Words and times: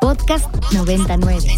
Podcast 0.00 0.46
99. 0.72 1.48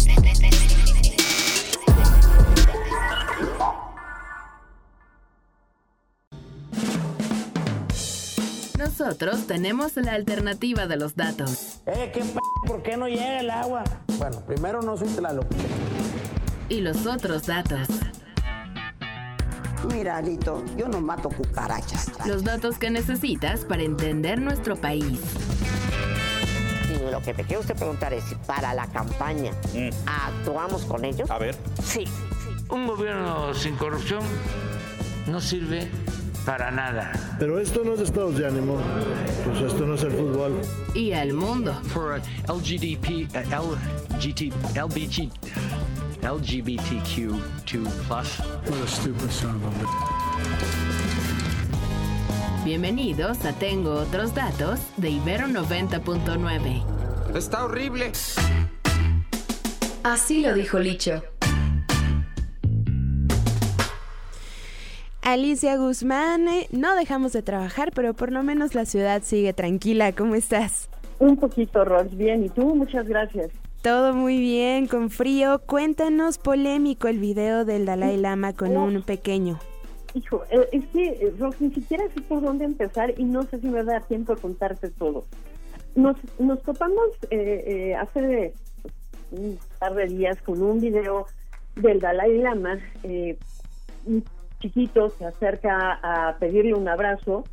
Nosotros 8.77 9.47
tenemos 9.47 9.95
la 9.95 10.13
alternativa 10.13 10.87
de 10.87 10.97
los 10.97 11.15
datos. 11.15 11.79
Eh, 11.85 12.11
qué 12.13 12.19
p 12.19 12.39
¿por 12.67 12.83
qué 12.83 12.97
no 12.97 13.07
llega 13.07 13.39
el 13.39 13.49
agua? 13.49 13.83
Bueno, 14.17 14.41
primero 14.45 14.81
no 14.81 14.97
soy 14.97 15.07
Tlaloc. 15.07 15.47
Y 16.69 16.81
los 16.81 17.05
otros 17.05 17.45
datos. 17.45 17.87
Mira, 19.93 20.21
Lito, 20.21 20.63
yo 20.77 20.87
no 20.87 21.01
mato 21.01 21.29
cucarachas. 21.29 22.11
Los 22.25 22.43
datos 22.43 22.77
que 22.77 22.89
necesitas 22.89 23.65
para 23.65 23.83
entender 23.83 24.41
nuestro 24.41 24.75
país. 24.75 25.19
Y 27.05 27.11
lo 27.11 27.21
que 27.21 27.33
te 27.33 27.43
quiero 27.43 27.61
usted 27.61 27.75
preguntar 27.75 28.13
es 28.13 28.23
si 28.23 28.35
para 28.35 28.73
la 28.73 28.87
campaña 28.87 29.51
actuamos 30.05 30.85
con 30.85 31.03
ellos. 31.05 31.29
A 31.29 31.37
ver. 31.37 31.55
Sí. 31.83 32.05
Un 32.69 32.87
gobierno 32.87 33.53
sin 33.53 33.75
corrupción 33.75 34.23
no 35.27 35.41
sirve 35.41 35.89
para 36.45 36.71
nada. 36.71 37.11
Pero 37.39 37.59
esto 37.59 37.83
no 37.83 37.93
es 37.93 37.99
estados 38.01 38.37
de 38.37 38.47
ánimo. 38.47 38.77
Pues 39.45 39.61
esto 39.61 39.85
no 39.85 39.95
es 39.95 40.03
el 40.03 40.11
fútbol. 40.11 40.61
Y 40.93 41.11
el 41.11 41.33
mundo. 41.33 41.73
For 41.89 42.21
LGDP, 42.47 43.27
uh, 43.35 43.75
LGT, 44.15 44.53
LBG, 44.75 45.29
LGBTQ2+. 46.21 47.39
What 48.69 48.81
a 48.81 48.87
stupid 48.87 49.31
son 49.31 49.55
of 49.55 49.65
a 49.65 50.82
Bienvenidos 52.65 53.43
a 53.43 53.51
Tengo 53.51 53.91
otros 53.91 54.33
datos 54.33 54.79
de 54.95 55.09
Ibero 55.09 55.47
90.9. 55.47 57.35
Está 57.35 57.65
horrible. 57.65 58.13
Así 60.03 60.41
lo 60.41 60.53
dijo 60.53 60.79
Licho. 60.79 61.21
Alicia 65.21 65.75
Guzmán, 65.75 66.47
eh, 66.47 66.69
no 66.71 66.95
dejamos 66.95 67.33
de 67.33 67.41
trabajar, 67.41 67.91
pero 67.93 68.13
por 68.13 68.31
lo 68.31 68.43
menos 68.43 68.75
la 68.75 68.85
ciudad 68.85 69.23
sigue 69.23 69.51
tranquila. 69.51 70.13
¿Cómo 70.13 70.35
estás? 70.35 70.87
Un 71.19 71.35
poquito, 71.35 71.83
Ros. 71.83 72.15
Bien, 72.15 72.45
¿y 72.45 72.49
tú? 72.49 72.73
Muchas 72.75 73.09
gracias. 73.09 73.51
Todo 73.81 74.13
muy 74.13 74.39
bien, 74.39 74.87
con 74.87 75.09
frío. 75.09 75.59
Cuéntanos, 75.65 76.37
polémico 76.37 77.09
el 77.09 77.19
video 77.19 77.65
del 77.65 77.85
Dalai 77.85 78.15
Lama 78.15 78.53
con 78.53 78.77
un 78.77 79.01
pequeño. 79.01 79.59
Hijo, 80.15 80.43
eh, 80.51 80.69
es 80.71 80.85
que, 80.87 81.07
eh, 81.07 81.33
Ros, 81.39 81.59
ni 81.59 81.71
siquiera 81.73 82.03
sé 82.13 82.21
por 82.21 82.41
dónde 82.41 82.65
empezar 82.65 83.13
y 83.17 83.23
no 83.23 83.43
sé 83.43 83.59
si 83.59 83.67
me 83.67 83.83
da 83.83 83.99
tiempo 84.01 84.35
de 84.35 84.41
contarte 84.41 84.89
todo. 84.89 85.25
Nos, 85.95 86.17
nos 86.39 86.61
topamos 86.61 87.09
eh, 87.29 87.95
hace 87.95 88.53
un 89.31 89.57
par 89.79 89.95
de 89.95 90.07
días 90.07 90.41
con 90.41 90.61
un 90.61 90.79
video 90.79 91.25
del 91.75 91.99
Dalai 91.99 92.37
Lama. 92.37 92.79
un 94.05 94.23
chiquito 94.59 95.09
se 95.09 95.25
acerca 95.25 95.99
a 96.03 96.37
pedirle 96.37 96.73
un 96.73 96.87
abrazo. 96.87 97.43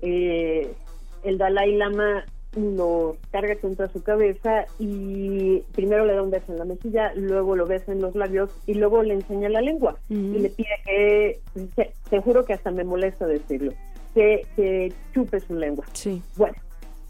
el 0.00 1.38
Dalai 1.38 1.76
Lama 1.76 2.24
lo 2.56 3.16
carga 3.30 3.56
contra 3.56 3.88
su 3.88 4.02
cabeza 4.02 4.66
y 4.78 5.60
primero 5.72 6.04
le 6.04 6.14
da 6.14 6.22
un 6.22 6.30
beso 6.30 6.52
en 6.52 6.58
la 6.58 6.64
mejilla, 6.64 7.12
luego 7.14 7.54
lo 7.54 7.66
besa 7.66 7.92
en 7.92 8.00
los 8.00 8.14
labios 8.14 8.50
y 8.66 8.74
luego 8.74 9.02
le 9.02 9.14
enseña 9.14 9.48
la 9.48 9.60
lengua 9.60 9.96
y 10.08 10.38
le 10.38 10.50
pide 10.50 10.68
que, 10.84 11.40
te, 11.76 11.92
te, 12.08 12.20
juro 12.20 12.44
que 12.44 12.54
hasta 12.54 12.70
me 12.70 12.84
molesta 12.84 13.26
decirlo, 13.26 13.72
que, 14.14 14.46
que 14.56 14.92
chupe 15.14 15.38
su 15.40 15.54
lengua. 15.54 15.84
Sí. 15.92 16.20
Bueno, 16.36 16.56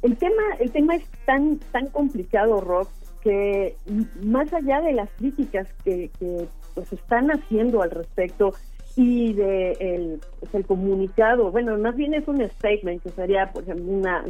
el 0.02 0.16
tema, 0.16 0.42
el 0.58 0.70
tema 0.70 0.96
es 0.96 1.04
tan, 1.24 1.58
tan 1.72 1.86
complicado, 1.86 2.60
Rock, 2.60 2.90
que 3.22 3.76
más 4.22 4.52
allá 4.52 4.80
de 4.80 4.92
las 4.92 5.10
críticas 5.12 5.68
que, 5.84 6.10
que 6.18 6.46
pues 6.74 6.92
están 6.92 7.30
haciendo 7.30 7.82
al 7.82 7.90
respecto, 7.90 8.54
y 8.96 9.32
de 9.34 9.72
el, 9.72 10.20
pues 10.40 10.54
el, 10.54 10.66
comunicado, 10.66 11.50
bueno, 11.50 11.76
más 11.78 11.96
bien 11.96 12.14
es 12.14 12.26
un 12.28 12.40
statement 12.50 13.02
que 13.02 13.10
sería, 13.10 13.50
pues, 13.52 13.66
una, 13.68 14.24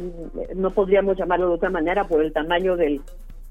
no 0.55 0.71
podríamos 0.71 1.17
llamarlo 1.17 1.49
de 1.49 1.55
otra 1.55 1.69
manera 1.69 2.07
por 2.07 2.21
el 2.21 2.31
tamaño 2.31 2.75
del, 2.75 3.01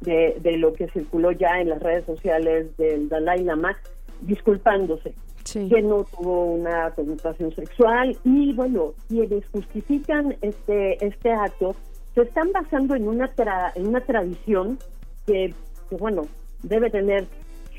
de, 0.00 0.36
de 0.40 0.56
lo 0.56 0.72
que 0.72 0.88
circuló 0.88 1.32
ya 1.32 1.60
en 1.60 1.70
las 1.70 1.82
redes 1.82 2.04
sociales 2.06 2.76
del 2.76 3.08
Dalai 3.08 3.44
Lama, 3.44 3.76
disculpándose, 4.22 5.14
sí. 5.44 5.68
que 5.68 5.82
no 5.82 6.04
tuvo 6.04 6.44
una 6.44 6.90
connotación 6.90 7.54
sexual 7.54 8.16
y 8.24 8.52
bueno, 8.52 8.92
quienes 9.08 9.44
justifican 9.48 10.36
este 10.42 11.04
este 11.04 11.32
acto 11.32 11.74
se 12.14 12.22
están 12.22 12.52
basando 12.52 12.94
en 12.94 13.08
una 13.08 13.28
tra, 13.28 13.72
en 13.74 13.86
una 13.86 14.00
tradición 14.00 14.78
que, 15.26 15.54
que 15.88 15.96
bueno 15.96 16.26
debe 16.62 16.90
tener 16.90 17.26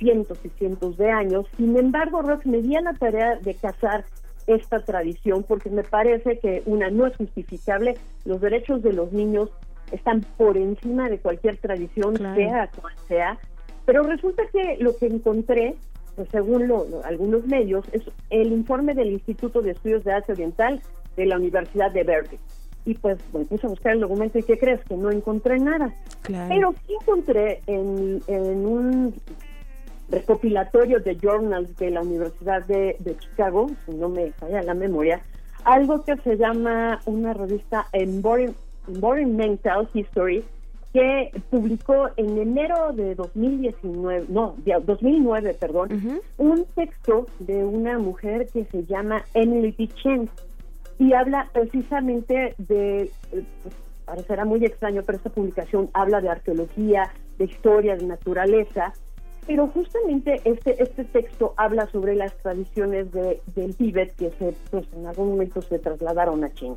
cientos 0.01 0.39
y 0.43 0.49
cientos 0.49 0.97
de 0.97 1.11
años. 1.11 1.45
Sin 1.57 1.77
embargo, 1.77 2.23
Rox, 2.23 2.45
me 2.47 2.61
di 2.61 2.75
a 2.75 2.81
la 2.81 2.93
tarea 2.93 3.35
de 3.35 3.53
cazar 3.53 4.03
esta 4.47 4.79
tradición 4.79 5.43
porque 5.43 5.69
me 5.69 5.83
parece 5.83 6.39
que 6.39 6.63
una 6.65 6.89
no 6.89 7.05
es 7.05 7.15
justificable, 7.15 7.95
los 8.25 8.41
derechos 8.41 8.81
de 8.81 8.93
los 8.93 9.13
niños 9.13 9.49
están 9.91 10.25
por 10.37 10.57
encima 10.57 11.07
de 11.07 11.19
cualquier 11.19 11.57
tradición, 11.57 12.15
claro. 12.15 12.35
sea 12.35 12.69
cual 12.81 12.93
sea, 13.07 13.37
pero 13.85 14.03
resulta 14.03 14.43
que 14.51 14.77
lo 14.79 14.97
que 14.97 15.05
encontré, 15.05 15.75
pues 16.15 16.27
según 16.31 16.67
lo, 16.67 16.85
lo, 16.85 17.05
algunos 17.05 17.45
medios, 17.45 17.85
es 17.91 18.01
el 18.31 18.51
informe 18.51 18.95
del 18.95 19.11
Instituto 19.11 19.61
de 19.61 19.71
Estudios 19.71 20.03
de 20.03 20.13
Asia 20.13 20.33
Oriental 20.33 20.81
de 21.15 21.25
la 21.27 21.37
Universidad 21.37 21.91
de 21.91 22.03
Berkeley. 22.03 22.39
Y 22.85 22.95
pues 22.95 23.19
me 23.31 23.45
puse 23.45 23.67
a 23.67 23.69
buscar 23.69 23.93
el 23.93 23.99
documento 23.99 24.39
y 24.39 24.43
¿qué 24.43 24.57
crees? 24.57 24.83
Que 24.85 24.97
no 24.97 25.11
encontré 25.11 25.59
nada. 25.59 25.93
Claro. 26.23 26.49
Pero 26.49 26.73
sí 26.87 26.93
encontré 26.99 27.61
en, 27.67 28.21
en 28.27 28.65
un 28.65 29.13
recopilatorio 30.11 30.99
de 30.99 31.15
journals 31.15 31.75
de 31.77 31.89
la 31.89 32.01
Universidad 32.01 32.65
de, 32.65 32.97
de, 32.99 33.17
Chicago, 33.17 33.67
si 33.85 33.93
no 33.93 34.09
me 34.09 34.31
falla 34.33 34.61
la 34.61 34.73
memoria, 34.73 35.21
algo 35.63 36.03
que 36.03 36.17
se 36.17 36.37
llama 36.37 36.99
una 37.05 37.33
revista 37.33 37.87
Environmental 37.93 39.87
History, 39.93 40.43
que 40.93 41.31
publicó 41.49 42.09
en 42.17 42.37
enero 42.37 42.91
de 42.93 43.15
2019, 43.15 44.25
no, 44.27 44.55
de 44.57 44.75
2009, 44.85 45.55
perdón, 45.59 45.93
uh 45.93 45.95
-huh. 45.95 46.21
un 46.37 46.65
texto 46.75 47.27
de 47.39 47.63
una 47.63 47.97
mujer 47.97 48.47
que 48.51 48.65
se 48.65 48.83
llama 48.83 49.23
Emily 49.33 49.71
P. 49.71 49.87
Chen 49.87 50.29
y 50.99 51.13
habla 51.13 51.47
precisamente 51.53 52.55
de, 52.57 53.09
pues, 53.29 53.45
parecerá 54.05 54.43
muy 54.43 54.65
extraño, 54.65 55.01
pero 55.05 55.17
esta 55.17 55.29
publicación 55.29 55.89
habla 55.93 56.19
de 56.19 56.29
arqueología, 56.29 57.09
de 57.37 57.45
historia, 57.45 57.95
de 57.95 58.05
naturaleza, 58.05 58.93
pero 59.45 59.67
justamente 59.67 60.41
este 60.45 60.81
este 60.81 61.03
texto 61.05 61.53
habla 61.57 61.87
sobre 61.91 62.15
las 62.15 62.35
tradiciones 62.37 63.11
de, 63.11 63.41
del 63.55 63.75
Tíbet 63.75 64.15
que 64.15 64.29
se 64.31 64.53
pues 64.69 64.85
en 64.93 65.05
algún 65.05 65.29
momento 65.29 65.61
se 65.61 65.79
trasladaron 65.79 66.43
a 66.43 66.53
China. 66.53 66.75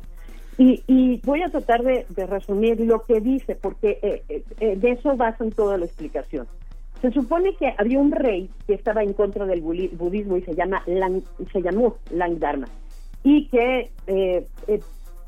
Y, 0.57 1.19
voy 1.25 1.41
a 1.41 1.49
tratar 1.49 1.83
de, 1.83 2.05
resumir 2.27 2.79
lo 2.79 3.03
que 3.03 3.19
dice 3.19 3.55
porque 3.55 3.99
eh, 4.01 4.43
eh, 4.61 4.77
de 4.77 4.91
eso 4.91 5.17
basan 5.17 5.51
toda 5.51 5.77
la 5.77 5.85
explicación. 5.85 6.47
Se 7.01 7.11
supone 7.11 7.55
que 7.55 7.73
había 7.77 7.99
un 7.99 8.11
rey 8.11 8.49
que 8.65 8.73
estaba 8.73 9.03
en 9.03 9.11
contra 9.13 9.45
del 9.45 9.61
budismo 9.61 10.37
y 10.37 10.41
se 10.43 10.55
llama 10.55 10.81
Lang, 10.85 11.23
se 11.51 11.61
llamó 11.61 11.97
Langdharma 12.09 12.67
y 13.23 13.47
que 13.47 13.91
eh, 14.07 14.45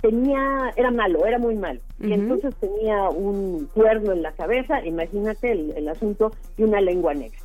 tenía, 0.02 0.72
era 0.76 0.92
malo, 0.92 1.26
era 1.26 1.40
muy 1.40 1.56
malo. 1.56 1.80
Uh 2.00 2.04
-huh. 2.04 2.10
Y 2.10 2.14
entonces 2.14 2.56
tenía 2.56 3.10
un 3.10 3.68
cuerno 3.74 4.14
en 4.14 4.22
la 4.22 4.32
cabeza, 4.32 4.86
imagínate 4.86 5.52
el, 5.52 5.72
el, 5.76 5.90
asunto, 5.90 6.32
y 6.58 6.64
una 6.64 6.82
lengua 6.82 7.14
negra. 7.14 7.38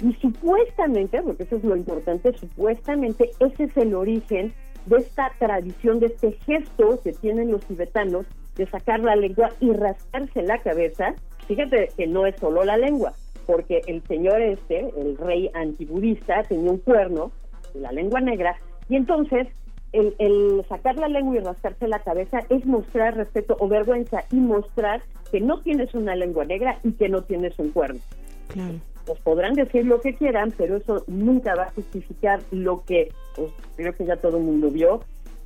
Y 0.00 0.14
supuestamente, 0.14 1.22
porque 1.22 1.42
eso 1.42 1.56
es 1.56 1.64
lo 1.64 1.76
importante, 1.76 2.32
supuestamente 2.32 3.30
ese 3.38 3.64
es 3.64 3.76
el 3.76 3.94
origen 3.94 4.52
de 4.86 4.96
esta 4.96 5.30
tradición, 5.38 6.00
de 6.00 6.06
este 6.06 6.32
gesto 6.46 7.00
que 7.02 7.12
tienen 7.12 7.50
los 7.50 7.60
tibetanos 7.66 8.26
de 8.56 8.66
sacar 8.66 9.00
la 9.00 9.16
lengua 9.16 9.50
y 9.60 9.72
rascarse 9.72 10.42
la 10.42 10.58
cabeza. 10.58 11.14
Fíjate 11.46 11.90
que 11.96 12.06
no 12.06 12.26
es 12.26 12.36
solo 12.36 12.64
la 12.64 12.76
lengua, 12.76 13.12
porque 13.46 13.82
el 13.86 14.02
señor 14.04 14.40
este, 14.40 14.90
el 14.96 15.16
rey 15.18 15.50
antibudista, 15.54 16.42
tenía 16.44 16.70
un 16.70 16.78
cuerno, 16.78 17.30
la 17.74 17.92
lengua 17.92 18.20
negra, 18.20 18.56
y 18.88 18.96
entonces 18.96 19.48
el, 19.92 20.14
el, 20.18 20.64
sacar 20.68 20.96
la 20.96 21.08
lengua 21.08 21.36
y 21.36 21.40
rascarse 21.40 21.88
la 21.88 22.00
cabeza 22.00 22.40
es 22.48 22.64
mostrar 22.64 23.16
respeto 23.16 23.56
o 23.58 23.68
vergüenza 23.68 24.24
y 24.30 24.36
mostrar 24.36 25.02
que 25.30 25.40
no 25.40 25.60
tienes 25.60 25.94
una 25.94 26.14
lengua 26.14 26.44
negra 26.44 26.78
y 26.84 26.92
que 26.92 27.08
no 27.08 27.22
tienes 27.22 27.58
un 27.58 27.70
cuerno. 27.70 28.00
Claro. 28.48 28.74
Pues 29.06 29.18
podrán 29.20 29.54
decir 29.54 29.86
lo 29.86 30.00
que 30.00 30.14
quieran, 30.14 30.52
pero 30.56 30.76
eso 30.76 31.04
nunca 31.06 31.54
va 31.54 31.64
a 31.64 31.72
justificar 31.72 32.40
lo 32.50 32.84
que 32.84 33.12
pues, 33.34 33.50
creo 33.76 33.94
que 33.94 34.04
ya 34.04 34.16
todo 34.16 34.36
el 34.36 34.44
mundo 34.44 34.70
vio. 34.70 35.00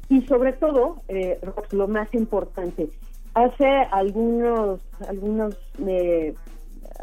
Y 0.08 0.20
sobre 0.22 0.52
todo, 0.52 0.96
eh, 1.08 1.38
lo 1.70 1.88
más 1.88 2.12
importante, 2.12 2.88
hace 3.32 3.66
algunos, 3.90 4.80
algunos, 5.08 5.56
eh, 5.86 6.34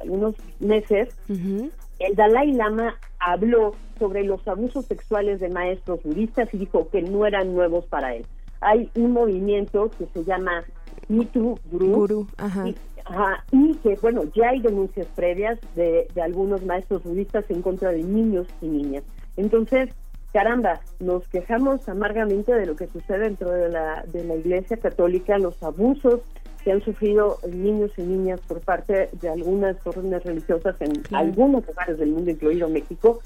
algunos 0.01 0.35
meses, 0.59 1.09
uh 1.29 1.33
-huh. 1.33 1.71
el 1.99 2.15
Dalai 2.15 2.51
Lama 2.53 2.95
habló 3.19 3.73
sobre 4.01 4.24
los 4.24 4.48
abusos 4.48 4.86
sexuales 4.86 5.39
de 5.39 5.50
maestros 5.50 6.01
budistas 6.03 6.51
y 6.53 6.57
dijo 6.57 6.89
que 6.89 7.03
no 7.03 7.27
eran 7.27 7.53
nuevos 7.53 7.86
para 7.86 8.15
él. 8.15 8.25
Hay 8.59 8.89
un 8.95 9.12
movimiento 9.12 9.92
que 9.92 10.07
se 10.07 10.24
llama 10.24 10.63
Me 11.07 11.25
Too 11.25 11.59
Guru, 11.71 11.92
Guru 11.92 12.27
ajá. 12.38 12.68
Y, 12.68 12.75
Ajá, 13.06 13.44
y 13.51 13.75
que, 13.75 13.95
bueno, 14.01 14.24
ya 14.36 14.50
hay 14.50 14.62
denuncias 14.62 15.07
previas 15.15 15.59
de, 15.75 16.07
de 16.15 16.21
algunos 16.21 16.65
maestros 16.65 17.03
budistas 17.03 17.45
en 17.50 17.62
contra 17.62 17.92
de 17.92 18.03
niños 18.03 18.48
y 18.62 18.68
niñas. 18.68 19.03
Entonces, 19.38 19.89
caramba, 20.33 20.81
nos 21.00 21.27
quejamos 21.27 21.88
amargamente 21.88 22.54
de 22.54 22.65
lo 22.65 22.75
que 22.75 22.88
sucede 22.88 23.19
dentro 23.19 23.51
de 23.51 23.69
la, 23.69 24.04
de 24.07 24.24
la 24.24 24.36
Iglesia 24.36 24.77
Católica, 24.77 25.38
los 25.38 25.62
abusos 25.62 26.21
que 26.63 26.71
han 26.71 26.81
sufrido 26.81 27.39
niños 27.51 27.92
y 27.97 28.04
niñas 28.04 28.39
por 28.47 28.62
parte 28.62 29.09
de 29.19 29.30
algunas 29.30 29.75
órdenes 29.86 30.24
religiosas 30.24 30.75
en 30.80 30.92
algunos 31.12 31.65
lugares 31.68 31.97
del 31.97 32.12
mundo, 32.12 32.31
incluido 32.31 32.69
México, 32.69 33.19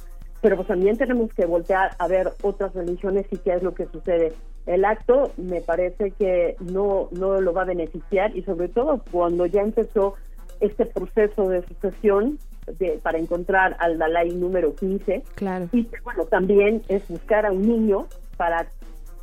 pero 0.45 0.57
pues 0.57 0.67
también 0.67 0.95
tenemos 0.95 1.33
que 1.33 1.47
voltear 1.47 1.95
a 1.97 2.07
ver 2.07 2.31
otras 2.43 2.71
religiones 2.75 3.25
y 3.31 3.37
qué 3.37 3.55
es 3.55 3.63
lo 3.63 3.73
que 3.73 3.87
sucede. 3.87 4.31
El 4.67 4.85
acto 4.85 5.31
me 5.37 5.59
parece 5.59 6.11
que 6.11 6.55
no, 6.59 7.09
no 7.13 7.41
lo 7.41 7.51
va 7.51 7.63
a 7.63 7.65
beneficiar 7.65 8.37
y 8.37 8.43
sobre 8.43 8.67
todo 8.67 9.01
cuando 9.11 9.47
ya 9.47 9.61
empezó 9.61 10.13
este 10.59 10.85
proceso 10.85 11.49
de 11.49 11.63
sucesión 11.63 12.37
de, 12.77 12.99
para 13.01 13.17
encontrar 13.17 13.75
al 13.79 13.97
Dalai 13.97 14.35
número 14.35 14.75
15. 14.75 15.23
Claro. 15.33 15.67
Y 15.71 15.87
bueno, 16.03 16.25
también 16.25 16.83
es 16.89 17.07
buscar 17.07 17.47
a 17.47 17.51
un 17.51 17.63
niño 17.63 18.05
para, 18.37 18.67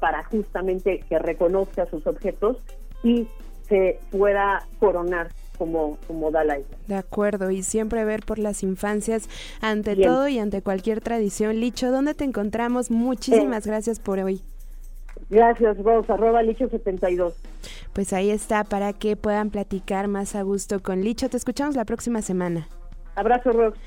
para 0.01 0.25
justamente 0.25 1.05
que 1.09 1.21
reconozca 1.21 1.87
sus 1.87 2.05
objetos 2.05 2.57
y 3.05 3.29
se 3.69 4.01
pueda 4.11 4.65
coronar 4.81 5.29
como, 5.63 5.97
como 6.09 6.33
Dalai. 6.33 6.65
De 6.89 6.97
acuerdo, 6.97 7.53
y 7.53 7.63
siempre 7.63 8.05
ver 8.05 8.25
por 8.25 8.41
las 8.41 8.65
infancias 8.65 9.29
ante 9.61 9.95
todo 9.95 10.27
y 10.27 10.41
ante 10.41 10.61
cualquier 10.61 11.01
tradición. 11.01 11.61
Licho, 11.61 11.93
¿dónde 11.93 12.15
te 12.15 12.25
encontramos? 12.25 12.91
Muchísimas 12.91 13.65
gracias 13.65 14.01
por 14.01 14.19
hoy. 14.19 14.43
Gracias, 15.31 15.79
Rose, 15.79 16.13
arroba 16.13 16.43
Licho72. 16.43 17.35
Pues 17.93 18.13
ahí 18.13 18.31
está, 18.31 18.65
para 18.65 18.93
que 18.93 19.15
puedan 19.15 19.51
platicar 19.51 20.09
más 20.09 20.35
a 20.35 20.43
gusto 20.43 20.83
con 20.83 21.03
Licho. 21.03 21.29
Te 21.29 21.37
escuchamos 21.37 21.77
la 21.77 21.85
próxima 21.85 22.23
semana. 22.23 22.67
Abrazo, 23.15 23.53
Rox. 23.53 23.79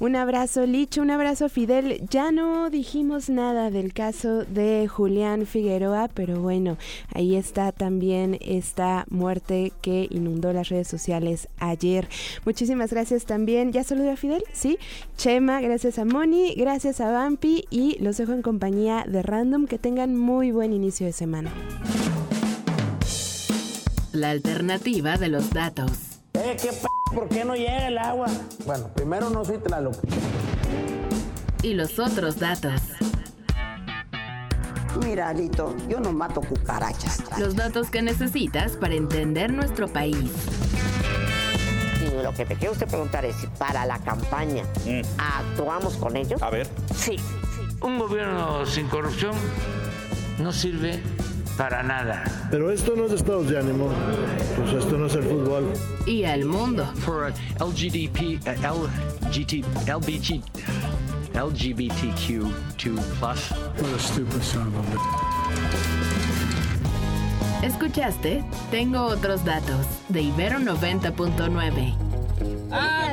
Un 0.00 0.14
abrazo, 0.14 0.64
Licho, 0.64 1.02
un 1.02 1.10
abrazo, 1.10 1.48
Fidel. 1.48 2.06
Ya 2.08 2.30
no 2.30 2.70
dijimos 2.70 3.28
nada 3.28 3.72
del 3.72 3.92
caso 3.92 4.44
de 4.44 4.86
Julián 4.86 5.44
Figueroa, 5.44 6.08
pero 6.14 6.40
bueno, 6.40 6.78
ahí 7.12 7.34
está 7.34 7.72
también 7.72 8.38
esta 8.40 9.06
muerte 9.10 9.72
que 9.82 10.06
inundó 10.10 10.52
las 10.52 10.68
redes 10.68 10.86
sociales 10.86 11.48
ayer. 11.58 12.08
Muchísimas 12.44 12.92
gracias 12.92 13.24
también. 13.24 13.72
¿Ya 13.72 13.82
saludé 13.82 14.12
a 14.12 14.16
Fidel? 14.16 14.44
Sí. 14.52 14.78
Chema, 15.16 15.60
gracias 15.60 15.98
a 15.98 16.04
Moni, 16.04 16.54
gracias 16.54 17.00
a 17.00 17.10
Vampi 17.10 17.64
y 17.68 17.96
los 18.00 18.18
dejo 18.18 18.32
en 18.34 18.42
compañía 18.42 19.04
de 19.04 19.22
Random. 19.22 19.66
Que 19.66 19.78
tengan 19.78 20.14
muy 20.14 20.52
buen 20.52 20.72
inicio 20.72 21.06
de 21.06 21.12
semana. 21.12 21.52
La 24.12 24.30
alternativa 24.30 25.16
de 25.16 25.28
los 25.28 25.50
datos. 25.50 26.07
¿Qué 26.60 26.72
p 26.72 26.88
¿Por 27.14 27.28
qué 27.28 27.44
no 27.44 27.54
llega 27.54 27.88
el 27.88 27.98
agua? 27.98 28.26
Bueno, 28.66 28.88
primero 28.94 29.30
no 29.30 29.44
soy 29.44 29.58
Tlaloc. 29.58 29.96
Y 31.62 31.72
los 31.72 31.98
otros 31.98 32.38
datos. 32.38 32.80
Mira, 35.02 35.32
Lito, 35.32 35.74
yo 35.88 36.00
no 36.00 36.12
mato 36.12 36.42
cucarachas. 36.42 37.38
Los 37.38 37.56
datos 37.56 37.88
que 37.88 38.02
necesitas 38.02 38.76
para 38.76 38.94
entender 38.94 39.50
nuestro 39.52 39.88
país. 39.88 40.30
Y 42.02 42.22
lo 42.22 42.32
que 42.34 42.44
me 42.44 42.56
quiere 42.56 42.70
usted 42.72 42.86
preguntar 42.86 43.24
es 43.24 43.36
si 43.36 43.46
para 43.46 43.86
la 43.86 43.98
campaña 44.00 44.64
actuamos 45.16 45.96
con 45.96 46.16
ellos. 46.16 46.42
A 46.42 46.50
ver. 46.50 46.68
Sí. 46.94 47.16
Un 47.80 47.98
gobierno 47.98 48.66
sin 48.66 48.86
corrupción 48.88 49.34
no 50.38 50.52
sirve 50.52 51.00
para 51.58 51.82
nada. 51.82 52.24
Pero 52.50 52.70
esto 52.70 52.94
no 52.96 53.04
es 53.06 53.12
estados 53.12 53.48
de 53.50 53.58
ánimo, 53.58 53.90
pues 54.56 54.72
esto 54.72 54.96
no 54.96 55.06
es 55.06 55.14
el 55.16 55.24
fútbol. 55.24 55.70
Y 56.06 56.24
al 56.24 56.44
mundo. 56.44 56.86
For 57.00 57.32
LGDP, 57.60 58.40
LGT, 58.46 59.64
LBG, 59.86 60.40
LGBTQ2+. 61.34 62.50
What 63.20 63.94
a 63.94 63.98
stupid 63.98 64.42
son 64.42 64.68
of 64.68 64.76
a 64.78 64.98
Escuchaste 67.66 68.44
Tengo 68.70 69.02
otros 69.02 69.44
datos 69.44 69.84
de 70.08 70.22
Ibero 70.22 70.60
90.9. 70.60 71.96
¡Ah, 72.70 73.12